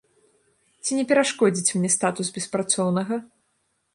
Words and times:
Ці 0.85 0.91
не 0.99 1.03
перашкодзіць 1.11 1.75
мне 1.77 1.91
статус 1.97 2.33
беспрацоўнага? 2.37 3.21